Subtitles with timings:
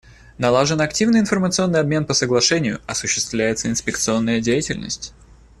[0.39, 5.13] Налажен активный информационный обмен по соглашению, осуществляется инспекционная деятельность.